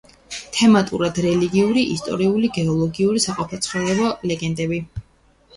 თემატურად: 0.59 1.19
რელიგიური, 1.25 1.83
ისტორიული, 1.97 2.51
გეოგრაფიული, 2.57 3.23
საყოფაცხოვრებო 3.27 4.11
ლეგენდები. 4.33 4.83